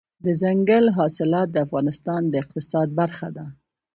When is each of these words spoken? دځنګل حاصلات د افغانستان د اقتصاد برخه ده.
دځنګل 0.25 0.85
حاصلات 0.97 1.47
د 1.51 1.57
افغانستان 1.65 2.21
د 2.29 2.33
اقتصاد 2.43 2.87
برخه 2.99 3.27
ده. 3.35 3.45